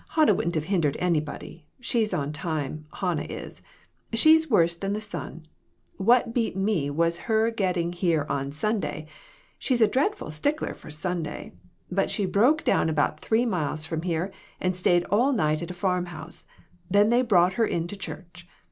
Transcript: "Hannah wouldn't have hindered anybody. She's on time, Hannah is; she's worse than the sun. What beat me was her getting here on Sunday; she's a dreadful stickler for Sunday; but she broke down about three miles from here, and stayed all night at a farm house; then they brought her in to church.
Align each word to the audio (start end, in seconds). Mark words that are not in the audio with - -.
"Hannah 0.16 0.34
wouldn't 0.34 0.56
have 0.56 0.64
hindered 0.64 0.96
anybody. 0.98 1.64
She's 1.78 2.12
on 2.12 2.32
time, 2.32 2.86
Hannah 2.94 3.22
is; 3.22 3.62
she's 4.14 4.50
worse 4.50 4.74
than 4.74 4.94
the 4.94 5.00
sun. 5.00 5.46
What 5.96 6.34
beat 6.34 6.56
me 6.56 6.90
was 6.90 7.16
her 7.30 7.52
getting 7.52 7.92
here 7.92 8.26
on 8.28 8.50
Sunday; 8.50 9.06
she's 9.60 9.80
a 9.80 9.86
dreadful 9.86 10.32
stickler 10.32 10.74
for 10.74 10.90
Sunday; 10.90 11.52
but 11.88 12.10
she 12.10 12.26
broke 12.26 12.64
down 12.64 12.88
about 12.88 13.20
three 13.20 13.46
miles 13.46 13.84
from 13.86 14.02
here, 14.02 14.32
and 14.60 14.74
stayed 14.74 15.04
all 15.04 15.30
night 15.30 15.62
at 15.62 15.70
a 15.70 15.80
farm 15.82 16.06
house; 16.06 16.46
then 16.90 17.10
they 17.10 17.22
brought 17.22 17.52
her 17.52 17.64
in 17.64 17.86
to 17.86 17.94
church. 17.94 18.44